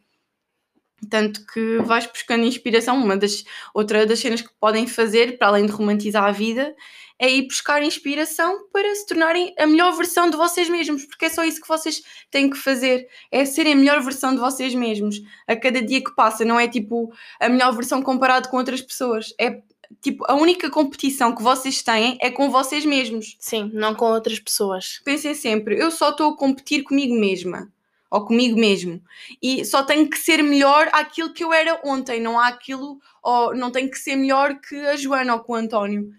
[1.08, 2.96] Tanto que vais buscando inspiração.
[2.96, 6.74] Uma das, outra das cenas que podem fazer, para além de romantizar a vida,
[7.18, 11.28] é ir buscar inspiração para se tornarem a melhor versão de vocês mesmos, porque é
[11.28, 15.20] só isso que vocês têm que fazer, é serem a melhor versão de vocês mesmos.
[15.46, 19.32] A cada dia que passa, não é tipo a melhor versão comparado com outras pessoas.
[19.40, 19.62] É
[20.02, 23.36] tipo, a única competição que vocês têm é com vocês mesmos.
[23.38, 25.00] Sim, não com outras pessoas.
[25.04, 27.72] Pensem sempre, eu só estou a competir comigo mesma
[28.10, 29.02] ou comigo mesmo
[29.42, 33.54] e só tenho que ser melhor àquilo que eu era ontem, não há aquilo, ou
[33.54, 36.10] não tenho que ser melhor que a Joana ou que o António,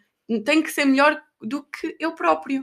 [0.43, 2.61] tenho que ser melhor do que eu próprio.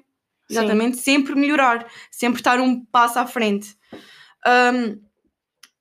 [0.48, 0.58] Sim.
[0.58, 3.76] Exatamente, sempre melhorar, sempre estar um passo à frente.
[4.46, 5.00] Um,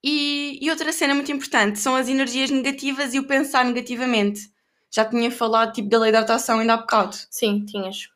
[0.04, 4.50] e, e outra cena muito importante são as energias negativas e o pensar negativamente.
[4.90, 7.16] Já tinha falado tipo da lei da atração ainda há bocado.
[7.30, 8.10] Sim, tinhas.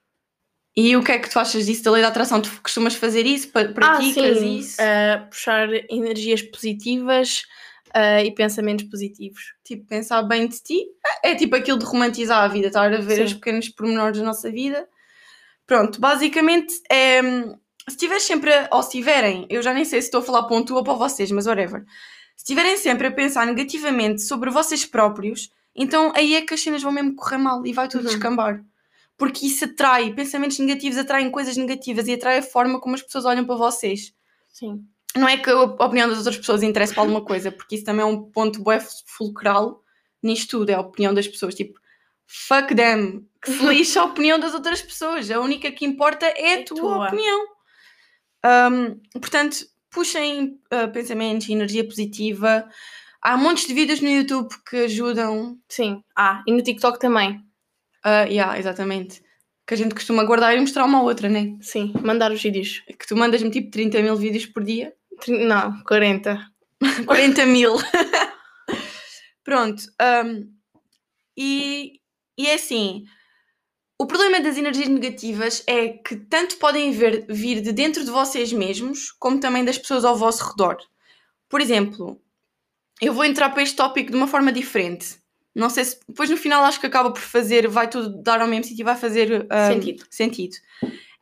[0.78, 2.42] E o que é que tu achas disso da lei da atração?
[2.42, 3.48] Tu costumas fazer isso?
[3.50, 4.58] Pa- Praticas ah, sim.
[4.58, 4.78] isso?
[4.82, 7.44] Uh, puxar energias positivas
[7.96, 9.54] uh, e pensamentos positivos.
[9.64, 10.86] Tipo, pensar bem de ti.
[11.24, 13.24] É é tipo aquilo de romantizar a vida, estar a ver Sim.
[13.24, 14.86] os pequenos pormenores da nossa vida.
[15.66, 17.22] Pronto, basicamente, é,
[17.90, 20.44] se tiveres sempre, a- ou se tiverem, eu já nem sei se estou a falar
[20.44, 21.84] para um tu ou para vocês, mas whatever.
[22.36, 26.84] Se estiverem sempre a pensar negativamente sobre vocês próprios, então aí é que as cenas
[26.84, 28.10] vão mesmo correr mal e vai tudo Uhum.
[28.10, 28.62] descambar.
[29.18, 33.26] Porque isso atrai, pensamentos negativos atraem coisas negativas e atrai a forma como as pessoas
[33.26, 34.14] olham para vocês.
[34.50, 34.84] Sim.
[35.16, 38.02] Não é que a opinião das outras pessoas interesse para alguma coisa, porque isso também
[38.02, 39.82] é um ponto bué fulcral
[40.22, 41.56] nisto tudo, é a opinião das pessoas.
[41.56, 41.80] Tipo,
[42.28, 45.30] fuck them, que se lixa a opinião das outras pessoas.
[45.32, 47.08] A única que importa é a É tua, tua.
[47.08, 47.46] opinião.
[48.46, 49.58] Um, portanto,
[49.92, 52.68] puxem uh, pensamentos e energia positiva.
[53.22, 55.58] Há montes de vídeos no YouTube que ajudam.
[55.70, 56.04] Sim.
[56.16, 57.45] Ah, e no TikTok também.
[58.06, 59.22] Uh, yeah, exatamente.
[59.68, 61.58] Que a gente costuma guardar e mostrar uma à outra, né?
[61.62, 61.92] Sim.
[62.04, 62.82] Mandar os vídeos.
[63.00, 64.94] Que tu mandas-me tipo 30 mil vídeos por dia.
[65.28, 66.40] Não, 40.
[67.08, 67.74] 40 mil.
[69.44, 69.84] Pronto.
[70.26, 70.52] um,
[71.38, 72.00] e,
[72.38, 73.04] e é assim.
[74.00, 78.52] O problema das energias negativas é que tanto podem ver- vir de dentro de vocês
[78.52, 80.78] mesmos, como também das pessoas ao vosso redor.
[81.50, 82.22] Por exemplo,
[83.02, 85.18] eu vou entrar para este tópico de uma forma diferente.
[85.56, 88.48] Não sei se depois no final acho que acaba por fazer, vai tudo dar ao
[88.48, 90.06] mesmo sítio e vai fazer um, Sentido.
[90.10, 90.56] sentido.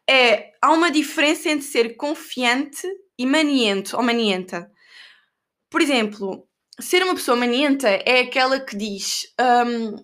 [0.09, 4.69] É, há uma diferença entre ser confiante e maniento ou manienta.
[5.69, 6.47] Por exemplo,
[6.79, 9.95] ser uma pessoa manienta é aquela que diz: hum,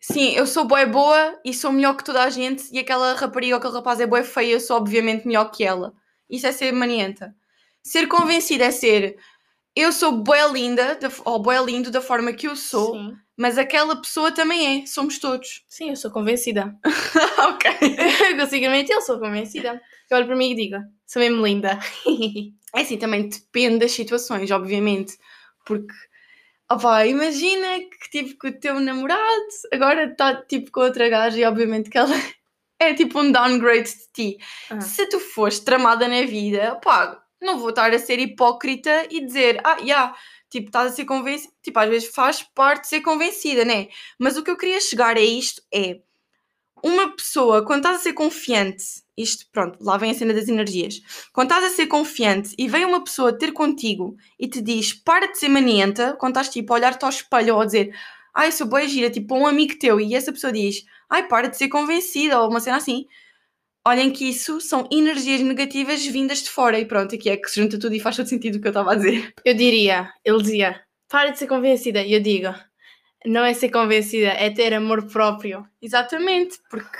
[0.00, 3.54] Sim, eu sou boa boa e sou melhor que toda a gente, e aquela rapariga
[3.54, 5.94] ou aquele rapaz é boa feia, eu sou obviamente melhor que ela.
[6.28, 7.34] Isso é ser manienta.
[7.82, 9.16] Ser convencida é ser:
[9.76, 13.16] Eu sou boa linda, da- ou boa lindo da forma que eu sou, Sim.
[13.36, 15.64] Mas aquela pessoa também é, somos todos.
[15.68, 16.76] Sim, eu sou convencida.
[17.48, 17.70] ok.
[18.30, 19.80] eu consigo mentir, eu sou convencida.
[20.10, 21.78] Eu olho para mim e digo, sou mesmo linda.
[22.74, 25.16] É assim, também depende das situações, obviamente.
[25.64, 25.94] Porque,
[26.70, 29.20] opá, imagina que tipo que o teu namorado
[29.72, 32.14] agora está tipo com outra gaja e obviamente que ela
[32.78, 34.38] é tipo um downgrade de ti.
[34.70, 34.80] Ah.
[34.80, 39.60] Se tu fores tramada na vida, pá, não vou estar a ser hipócrita e dizer,
[39.64, 40.14] ah, já,
[40.52, 41.52] tipo, estás a ser convencida.
[41.62, 43.88] Tipo, às vezes faz parte de ser convencida, né?
[44.18, 46.00] Mas o que eu queria chegar a isto é
[46.84, 48.84] uma pessoa, quando estás a ser confiante,
[49.16, 51.00] isto, pronto, lá vem a cena das energias.
[51.32, 55.26] Quando estás a ser confiante e vem uma pessoa ter contigo e te diz para
[55.30, 57.94] de ser manienta, quando estás tipo a olhar-te ao espelho ou a dizer
[58.34, 61.56] ai, sou boa gira, tipo um amigo teu, e essa pessoa diz ai, para de
[61.56, 63.06] ser convencida ou uma cena assim,
[63.86, 67.60] olhem que isso são energias negativas vindas de fora e pronto, aqui é que se
[67.60, 69.32] junta tudo e faz todo sentido o que eu estava a dizer.
[69.44, 72.02] Eu diria, ele dizia, para de ser convencida.
[72.02, 72.54] E eu digo,
[73.26, 75.66] não é ser convencida, é ter amor próprio.
[75.80, 76.98] Exatamente, porque.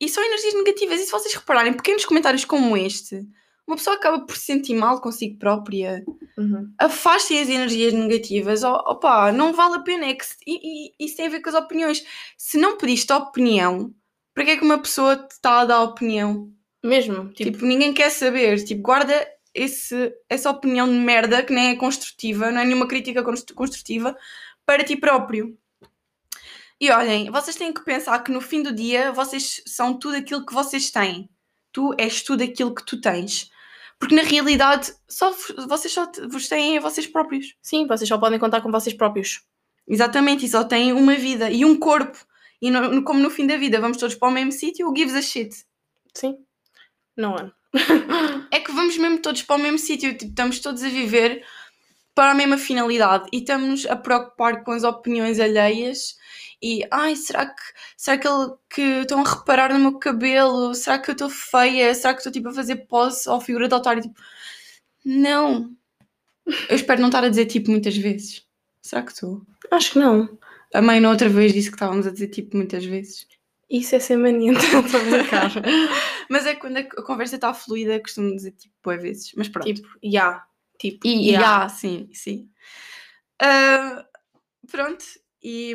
[0.00, 1.00] E são energias negativas.
[1.00, 3.26] E se vocês repararem, pequenos comentários como este,
[3.66, 6.04] uma pessoa acaba por se sentir mal consigo própria.
[6.38, 6.72] Uhum.
[6.78, 8.62] Afastem as energias negativas.
[8.62, 10.06] Oh, opá, não vale a pena.
[10.06, 12.04] É que se- e, e isso tem a ver com as opiniões.
[12.36, 13.92] Se não pediste opinião,
[14.38, 16.48] para que é que uma pessoa te está a dar opinião?
[16.84, 18.64] Mesmo, tipo, Tipo, ninguém quer saber.
[18.64, 23.24] Tipo, guarda esse, essa opinião de merda que nem é construtiva, não é nenhuma crítica
[23.24, 24.16] constru- construtiva
[24.64, 25.58] para ti próprio.
[26.80, 30.46] E olhem, vocês têm que pensar que no fim do dia vocês são tudo aquilo
[30.46, 31.28] que vocês têm.
[31.72, 33.50] Tu és tudo aquilo que tu tens.
[33.98, 35.34] Porque na realidade só,
[35.66, 37.56] vocês só vos têm a vocês próprios.
[37.60, 39.42] sim, vocês só podem contar com vocês próprios.
[39.88, 42.16] Exatamente, e só têm uma vida e um corpo.
[42.60, 45.14] E no- como no fim da vida vamos todos para o mesmo sítio, who gives
[45.14, 45.54] a shit?
[46.14, 46.36] Sim.
[47.16, 47.50] Não é?
[48.50, 51.44] é que vamos mesmo todos para o mesmo sítio, tipo, estamos todos a viver
[52.14, 56.16] para a mesma finalidade e estamos a preocupar com as opiniões alheias
[56.60, 57.62] e ai, será que
[57.96, 60.74] será que, ele, que estão a reparar no meu cabelo?
[60.74, 61.94] Será que eu estou feia?
[61.94, 64.00] Será que estou tipo a fazer pose ou figura de altar?
[64.00, 64.14] Tipo,
[65.04, 65.70] não.
[66.68, 68.44] Eu espero não estar a dizer tipo muitas vezes.
[68.82, 69.42] Será que estou?
[69.70, 70.36] Acho que não.
[70.74, 73.26] A mãe na outra vez disse que estávamos a dizer tipo muitas vezes.
[73.70, 75.52] Isso é ser manienta, estou a brincar.
[76.30, 79.32] Mas é quando a conversa está fluida, costumo dizer tipo boas vezes.
[79.36, 79.66] Mas pronto.
[79.66, 80.44] tipo, já.
[80.78, 81.64] Tipo, E, ya.
[81.64, 82.48] ah, sim, sim.
[83.42, 84.04] Ah,
[84.70, 85.04] pronto,
[85.42, 85.74] e,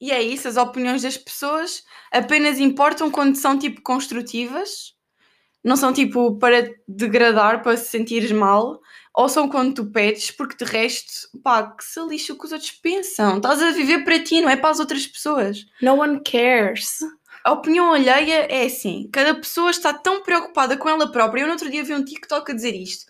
[0.00, 0.48] e é isso.
[0.48, 4.94] As opiniões das pessoas apenas importam quando são tipo construtivas,
[5.62, 8.80] não são tipo para degradar, para se sentires mal,
[9.14, 12.52] ou são quando tu pedes, porque de resto, pá, que se lixa o que os
[12.52, 13.36] outros pensam.
[13.36, 15.64] Estás a viver para ti, não é para as outras pessoas.
[15.80, 16.98] No one cares.
[17.44, 21.42] A opinião alheia é assim: cada pessoa está tão preocupada com ela própria.
[21.42, 23.04] Eu no outro dia vi um TikTok a dizer isto.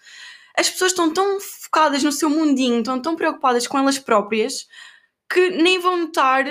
[0.56, 4.66] As pessoas estão tão focadas no seu mundinho, estão tão preocupadas com elas próprias
[5.32, 6.44] que nem vão notar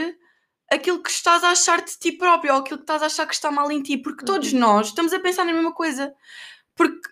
[0.71, 3.33] aquilo que estás a achar de ti próprio ou aquilo que estás a achar que
[3.35, 4.59] está mal em ti, porque todos Uhum.
[4.59, 6.13] nós estamos a pensar na mesma coisa.
[6.75, 7.07] Porque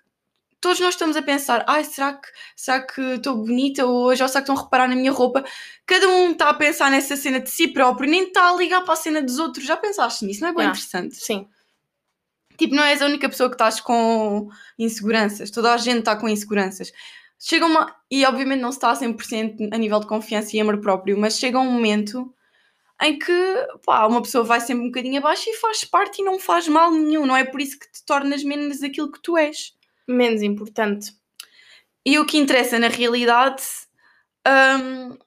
[0.62, 4.22] todos nós estamos a pensar, ai, será que será que estou bonita hoje?
[4.22, 5.44] Ou será que estão a reparar na minha roupa?
[5.86, 8.94] Cada um está a pensar nessa cena de si próprio, nem está a ligar para
[8.94, 9.66] a cena dos outros.
[9.66, 10.42] Já pensaste nisso?
[10.42, 10.78] Não é bem Yeah.
[10.78, 11.16] interessante?
[11.16, 11.48] Sim.
[12.58, 14.48] Tipo, não és a única pessoa que estás com
[14.78, 15.50] inseguranças.
[15.50, 16.92] Toda a gente está com inseguranças.
[17.40, 17.96] Chega uma.
[18.10, 21.40] E obviamente não se está a 100% a nível de confiança e amor próprio, mas
[21.40, 22.32] chega um momento
[23.02, 23.34] em que
[23.84, 26.92] pá, uma pessoa vai sempre um bocadinho abaixo e faz parte e não faz mal
[26.92, 27.26] nenhum.
[27.26, 29.74] Não é por isso que te tornas menos aquilo que tu és.
[30.08, 31.14] Menos importante.
[32.06, 33.64] E o que interessa na realidade
[34.48, 35.18] hum,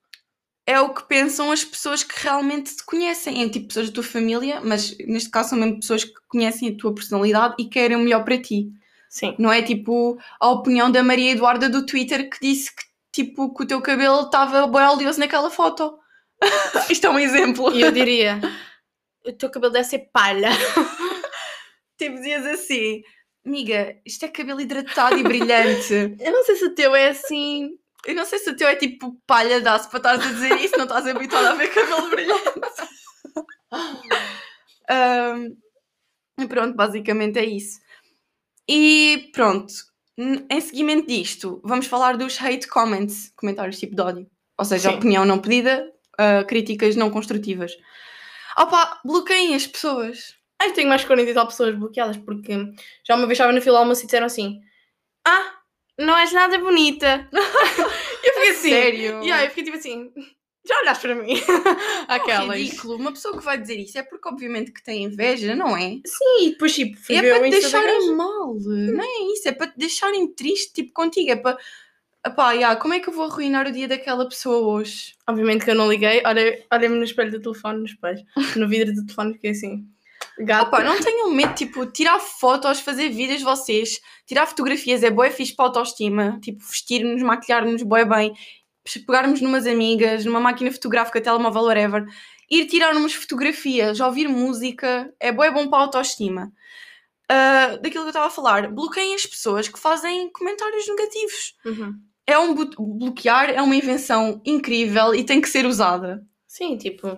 [0.67, 3.43] é o que pensam as pessoas que realmente te conhecem.
[3.43, 6.77] É tipo pessoas da tua família, mas neste caso são mesmo pessoas que conhecem a
[6.77, 8.71] tua personalidade e querem o melhor para ti.
[9.09, 9.35] Sim.
[9.39, 12.83] Não é tipo a opinião da Maria Eduarda do Twitter que disse que
[13.13, 15.99] tipo que o teu cabelo estava bem oleoso naquela foto.
[16.91, 17.73] Isto é um exemplo.
[17.73, 18.41] E eu diria:
[19.25, 20.51] o teu cabelo deve ser palha.
[21.97, 23.03] Tipo, dizias assim,
[23.47, 26.17] amiga, isto é cabelo hidratado e brilhante.
[26.21, 27.79] Eu não sei se o teu é assim.
[28.07, 30.77] Eu não sei se o teu é tipo palha dá-se para estás a dizer isso,
[30.77, 32.61] não estás habituado a ver cabelo brilhante.
[36.39, 37.81] E pronto, basicamente é isso.
[38.69, 39.73] E pronto,
[40.19, 44.31] em seguimento disto, vamos falar dos hate comments, comentários tipo de ódio.
[44.59, 44.97] Ou seja, Sim.
[44.97, 47.73] opinião não pedida, ah, críticas não construtivas.
[48.57, 50.37] Opa, bloqueiem as pessoas.
[50.61, 52.53] Ai, tenho mais 40 e tal pessoas bloqueadas porque
[53.07, 54.61] já uma vez estava na fila almoço e disseram assim:
[55.27, 55.59] Ah,
[55.99, 57.29] não és nada bonita.
[57.33, 58.71] eu fiquei assim.
[58.71, 59.23] Sério?
[59.23, 60.13] E aí eu fiquei tipo assim:
[60.67, 61.35] Já olhaste para mim?
[62.09, 62.59] É Aquelas.
[62.59, 62.97] ridículo.
[62.97, 66.01] Uma pessoa que vai dizer isso é porque obviamente que tem inveja, não é?
[66.07, 69.79] Sim, e depois tipo, é para te deixarem mal, não é isso, é para te
[69.79, 71.59] deixarem triste, tipo, contigo, é para...
[72.27, 75.15] Epá, já, como é que eu vou arruinar o dia daquela pessoa hoje?
[75.29, 76.23] Obviamente que eu não liguei,
[76.73, 78.25] olhei-me no espelho do telefone, no espelho,
[78.57, 79.87] no vidro do telefone, fiquei assim.
[80.39, 80.67] Gato.
[80.67, 85.31] Opa, não tenham medo, tipo, tirar fotos, fazer vídeos de vocês, tirar fotografias, é boa
[85.31, 88.35] fixe para a autoestima, tipo, vestir-nos, maquilhar-nos, boé bem,
[89.07, 92.05] pegarmos numas amigas, numa máquina fotográfica, telemóvel, whatever,
[92.51, 96.53] ir tirar umas fotografias, ouvir música, é bué bom para a autoestima.
[97.29, 101.55] Ah, daquilo que eu estava a falar, bloqueiem as pessoas que fazem comentários negativos.
[101.65, 101.95] Uhum.
[102.27, 106.23] é um bloquear é uma invenção incrível e tem que ser usada.
[106.47, 107.17] Sim, tipo.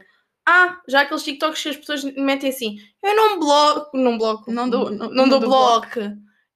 [0.48, 4.68] Ah, já aqueles TikToks que as pessoas metem assim, eu não bloco, não bloco, Não
[4.70, 6.00] dou- não, não- dou dou bloco.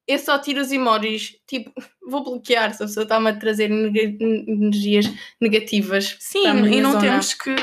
[0.07, 1.73] Eu só tiro os emojis, tipo,
[2.07, 5.07] vou bloquear se a pessoa está-me a trazer nega- energias
[5.41, 6.17] negativas.
[6.21, 7.03] Sim, e não zona.
[7.03, 7.55] temos que.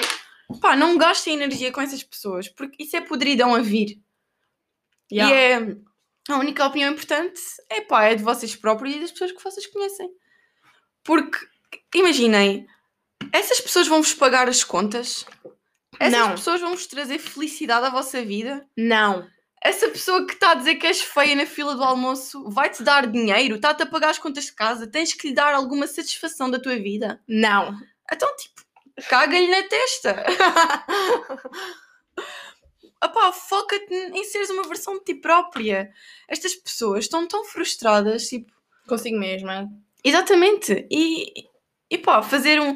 [0.61, 3.99] Pá, não gastem energia com essas pessoas, porque isso é podridão a vir.
[5.11, 5.33] Yeah.
[5.33, 5.37] E
[5.73, 5.77] é.
[6.29, 9.65] A única opinião importante é pá, é de vocês próprios e das pessoas que vocês
[9.67, 10.09] conhecem.
[11.03, 11.37] Porque,
[11.95, 12.67] imaginem,
[13.31, 15.25] essas pessoas vão-vos pagar as contas,
[15.99, 16.31] essas Não.
[16.31, 18.65] pessoas vão-vos trazer felicidade à vossa vida.
[18.77, 19.27] Não.
[19.63, 23.07] Essa pessoa que está a dizer que és feia na fila do almoço vai-te dar
[23.07, 26.59] dinheiro, está-te a pagar as contas de casa, tens que lhe dar alguma satisfação da
[26.59, 27.21] tua vida.
[27.27, 27.75] Não.
[28.11, 28.61] Então, tipo,
[29.09, 30.23] caga-lhe na testa.
[32.99, 35.91] Apá, foca-te em seres uma versão de ti própria.
[36.27, 38.51] Estas pessoas estão tão frustradas, tipo,
[38.87, 39.67] Consigo mesmo, é?
[40.03, 40.87] exatamente.
[40.89, 41.45] E,
[41.91, 42.75] e pá, fazer um.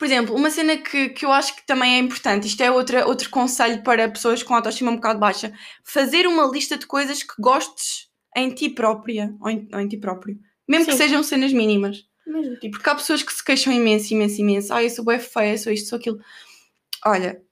[0.00, 3.06] Por exemplo, uma cena que, que eu acho que também é importante, isto é outra,
[3.06, 5.52] outro conselho para pessoas com autoestima um bocado baixa:
[5.84, 9.98] fazer uma lista de coisas que gostes em ti própria, ou em, ou em ti
[9.98, 10.96] próprio, mesmo que Sim.
[10.96, 12.06] sejam cenas mínimas.
[12.26, 12.78] Mesmo, tipo.
[12.78, 14.72] Porque há pessoas que se queixam imenso, imenso, imenso.
[14.72, 16.18] Ah, eu sou bem feia, sou isto, sou aquilo.
[17.04, 17.42] Olha,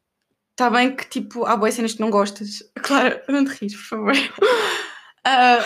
[0.53, 2.63] está bem que tipo, há boas cenas que não gostas.
[2.83, 4.13] Claro, não te rires, por favor.
[5.31, 5.59] Ah,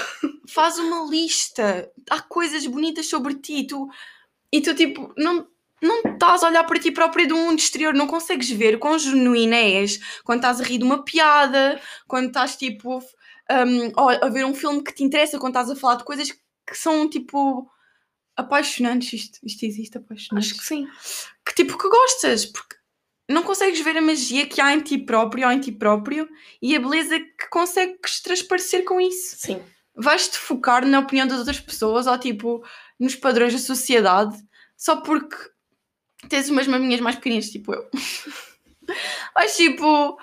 [0.48, 1.88] faz uma lista.
[2.10, 3.64] Há coisas bonitas sobre ti.
[3.64, 3.88] Tu,
[4.50, 5.46] e tu, tipo, não,
[5.82, 7.92] não estás a olhar para ti própria do mundo exterior.
[7.92, 12.56] Não consegues ver quão genuína és quando estás a rir de uma piada, quando estás,
[12.56, 16.30] tipo, um, a ver um filme que te interessa, quando estás a falar de coisas
[16.30, 17.68] que são, tipo,
[18.36, 19.12] apaixonantes.
[19.12, 20.86] Isto, isto existe, apaixonantes Acho que sim.
[21.44, 22.76] que tipo que gostas, porque
[23.28, 26.28] não consegues ver a magia que há em ti próprio ou em ti próprio
[26.60, 29.36] e a beleza que consegues transparecer com isso.
[29.36, 29.60] Sim.
[29.94, 32.64] Vais-te focar na opinião das outras pessoas ou tipo
[32.98, 34.36] nos padrões da sociedade
[34.76, 35.36] só porque
[36.28, 37.88] tens umas maminhas mais pequeninas, tipo eu.
[39.34, 40.18] Vais tipo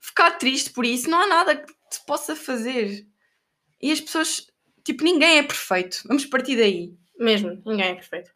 [0.00, 3.06] ficar triste por isso, não há nada que te possa fazer.
[3.80, 4.46] E as pessoas,
[4.84, 6.02] tipo, ninguém é perfeito.
[6.06, 6.92] Vamos partir daí.
[7.18, 7.60] Mesmo.
[7.64, 8.30] Ninguém é perfeito.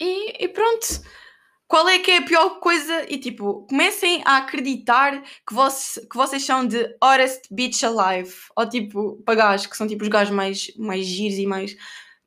[0.00, 0.86] E, e pronto.
[1.68, 3.06] Qual é que é a pior coisa?
[3.08, 8.32] E tipo, comecem a acreditar que, vocês que vocês são de hottest bitch alive.
[8.54, 11.76] Ou tipo, gajos, que são tipo os gajos mais, mais giros e mais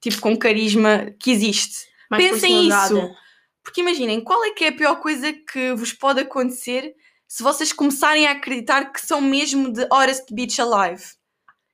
[0.01, 1.87] tipo com carisma que existe.
[2.09, 3.15] Mais Pensem isso.
[3.63, 6.95] Porque imaginem, qual é que é a pior coisa que vos pode acontecer
[7.29, 11.03] se vocês começarem a acreditar que são mesmo the hottest bitch alive.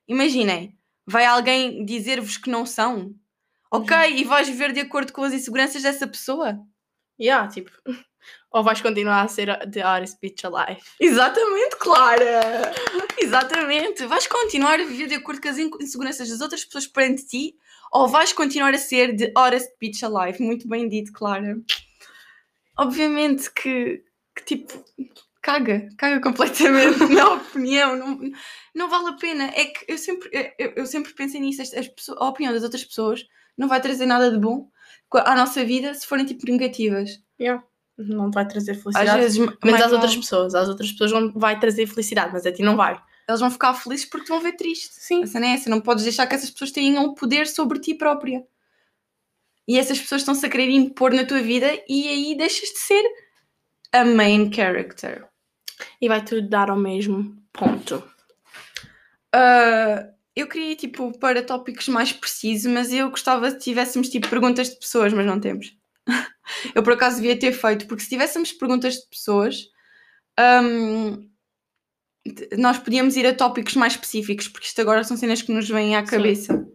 [0.06, 3.14] Imaginem, vai alguém dizer-vos que não são?
[3.72, 6.60] Ok, e vais viver de acordo com as inseguranças dessa pessoa?
[7.20, 7.70] Yeah, tipo.
[8.52, 10.80] Ou vais continuar a ser the hottest bitch alive.
[10.98, 12.72] Exatamente, Clara!
[13.18, 14.04] Exatamente.
[14.06, 17.54] Vais continuar a viver de acordo com as in- inseguranças das outras pessoas perante ti
[17.92, 20.42] ou vais continuar a ser the hottest bitch alive?
[20.42, 21.56] Muito bem dito, Clara.
[22.78, 24.02] Obviamente que,
[24.34, 24.84] que tipo,
[25.40, 28.20] caga, caga completamente na opinião, não,
[28.74, 29.44] não vale a pena.
[29.54, 32.62] É que eu sempre, eu, eu sempre pensei nisso, as, as pessoas- a opinião das
[32.64, 33.24] outras pessoas
[33.56, 34.68] não vai trazer nada de bom
[35.14, 37.20] à nossa vida se forem tipo negativas.
[37.40, 37.62] Yeah.
[37.98, 39.20] Não vai trazer Às felicidade.
[39.20, 40.54] vezes, Menos mais às outras vale- pessoas.
[40.54, 43.00] Às outras pessoas não vai trazer felicidade, mas a ti não vai.
[43.28, 44.88] eles vão ficar felizes porque te vão ver triste.
[44.94, 45.22] Sim.
[45.24, 48.44] A cena é essa, não podes deixar que essas pessoas tenham poder sobre ti própria.
[49.66, 53.02] E essas pessoas estão-se a querer impor na tua vida e aí deixas de ser
[53.92, 55.26] a main character.
[56.00, 58.00] E vai tudo dar ao mesmo ponto.
[59.32, 64.68] Ah, eu queria, tipo, para tópicos mais precisos, mas eu gostava que tivéssemos, tipo, perguntas
[64.68, 65.74] de pessoas, mas não temos.
[66.74, 69.56] eu, por acaso, devia ter feito, porque se tivéssemos perguntas de pessoas,
[72.36, 75.68] t- nós podíamos ir a tópicos mais específicos, porque isto agora são cenas que nos
[75.68, 76.10] vêm à Sim.
[76.10, 76.66] cabeça.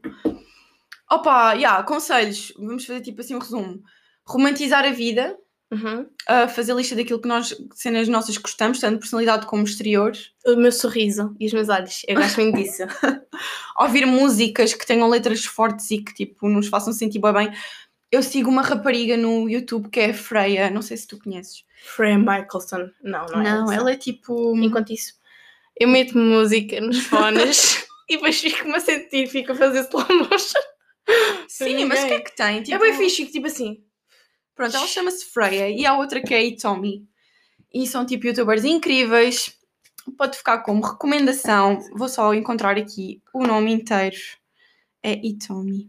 [1.10, 2.54] Opa, yeah, conselhos.
[2.58, 3.82] Vamos fazer, tipo, assim, um resumo.
[4.26, 5.38] Romantizar a vida,
[5.72, 6.06] Uhum.
[6.28, 10.12] ah, fazer lista daquilo que nós, cenas nossas que gostamos, tanto personalidade como exterior.
[10.46, 12.02] O meu sorriso e os meus olhos.
[12.08, 12.84] Eu gosto muito disso.
[13.80, 17.52] ouvir músicas que tenham letras fortes e que tipo nos façam sentir bem.
[18.12, 21.64] Eu sigo uma rapariga no YouTube que é a Freya, não sei se tu conheces.
[21.82, 22.90] Freya Michelson.
[23.02, 23.64] Não, não é.
[23.64, 23.74] essa.
[23.76, 24.54] ela é tipo.
[24.58, 25.14] Enquanto isso,
[25.80, 30.60] eu meto música nos fones e depois fico-me a sentir, fico a fazer slow motion.
[31.48, 32.58] Sim, mas o que é que tem?
[32.58, 33.82] É Tipo, bem fixe, tipo assim.
[34.56, 37.08] Pronto, ela chama-se Freya e há outra que é a Itomi.
[37.74, 39.56] E são tipo youtubers incríveis.
[40.18, 41.80] Pode ficar como recomendação.
[41.94, 44.18] Vou só encontrar aqui o nome inteiro.
[45.02, 45.88] É Itomi.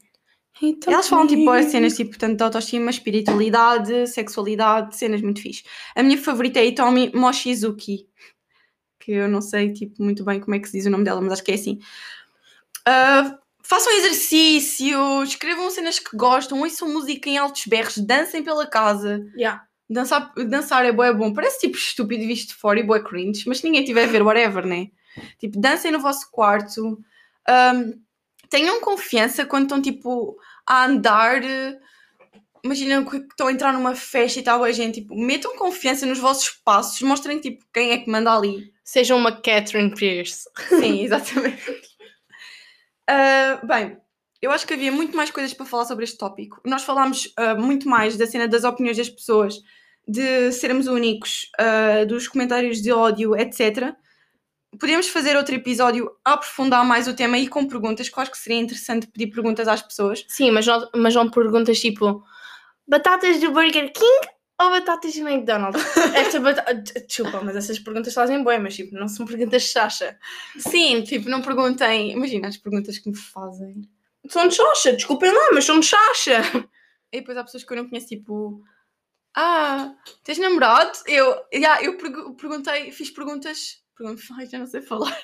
[0.60, 5.64] Então, Elas falam tipo boas cenas tipo tanto de autoestima, espiritualidade, sexualidade, cenas muito fixe.
[5.94, 8.06] A minha favorita é a Itomi Mochizuki,
[9.00, 11.20] que eu não sei tipo muito bem como é que se diz o nome dela,
[11.20, 11.80] mas acho que é assim.
[12.86, 13.38] Ah,
[13.72, 19.26] façam exercício, escrevam cenas que gostam, ouçam música em altos berros, dancem pela casa.
[19.34, 19.64] Yeah.
[19.88, 21.32] Dançar, dançar é bué bom.
[21.32, 24.66] Parece tipo estúpido visto de fora e bué cringe, mas ninguém tiver a ver, whatever,
[24.66, 24.88] né?
[25.38, 26.98] Tipo, dancem no vosso quarto.
[27.48, 27.92] Ahm,
[28.50, 31.40] tenham confiança quando estão tipo a andar.
[32.62, 36.18] Imagina que estão a entrar numa festa e tal, a gente, tipo, metam confiança nos
[36.18, 38.70] vossos passos, mostrem tipo quem é que manda ali.
[38.84, 40.46] Sejam uma Catherine Pierce.
[40.68, 41.81] Sim, exatamente.
[43.08, 43.96] Ah, bem,
[44.40, 46.60] eu acho que havia muito mais coisas para falar sobre este tópico.
[46.64, 49.60] Nós falámos ah, muito mais da cena das opiniões das pessoas,
[50.06, 53.94] de sermos únicos, ah, dos comentários de ódio, etc.
[54.78, 58.58] Podemos fazer outro episódio aprofundar mais o tema e com perguntas, que acho que seria
[58.58, 60.24] interessante pedir perguntas às pessoas.
[60.28, 62.24] Sim, mas não, mas não perguntas tipo
[62.88, 64.28] batatas do Burger King
[64.60, 65.82] ou batatas do McDonald's?
[66.14, 67.00] Esta batata.
[67.00, 70.18] Desculpa, mas essas perguntas fazem bem, mas tipo, não são perguntas de Sasha.
[70.58, 72.12] Sim, tipo, não perguntem.
[72.12, 73.82] Imagina as perguntas que me fazem.
[74.28, 76.42] São de Sasha, desculpem lá, mas são de Sasha.
[77.12, 78.62] E depois há pessoas que eu não conheço, tipo,
[79.34, 80.92] ah, tens namorado?
[81.06, 85.16] Eu, yeah, eu pergu- perguntei, fiz perguntas, pergun- ai, já não sei falar.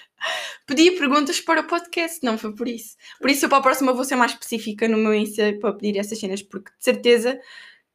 [0.66, 2.96] Pedi perguntas para o podcast, não foi por isso.
[3.20, 5.98] Por isso, eu para a próxima vou ser mais específica no meu Insta para pedir
[5.98, 7.40] essas cenas, porque de certeza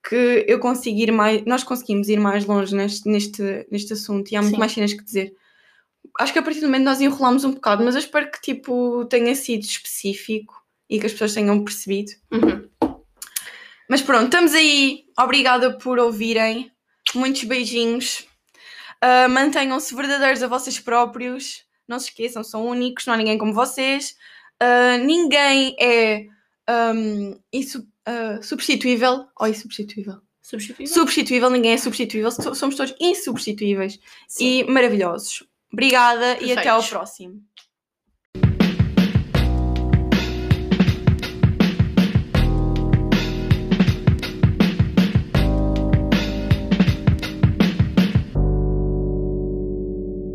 [0.08, 4.36] que eu consigo ir mais, nós conseguimos ir mais longe neste, neste, neste assunto e
[4.36, 4.60] há muito Sim.
[4.60, 5.34] mais cenas que dizer.
[6.20, 9.06] Acho que a partir do momento nós enrolamos um bocado, mas eu espero que tipo
[9.06, 12.12] tenha sido específico e que as pessoas tenham percebido.
[12.32, 12.70] Uhum.
[13.90, 15.06] Mas pronto, estamos aí.
[15.18, 16.72] Obrigada por ouvirem.
[17.16, 18.26] Muitos beijinhos.
[19.02, 21.64] Ah, Mantenham-se verdadeiros a vocês próprios.
[21.88, 24.16] Não se esqueçam, são únicos, não há ninguém como vocês.
[24.60, 26.26] Ah, ninguém é
[26.68, 29.26] ahm, insu- ah, substituível.
[29.40, 30.16] Ou insubstituível?
[30.42, 30.94] Substituível?
[30.94, 32.30] Substituível, ninguém é substituível.
[32.32, 34.60] So- Somos todos insubstituíveis Sim.
[34.60, 35.44] e maravilhosos.
[35.72, 37.42] Obrigada e até ao próximo.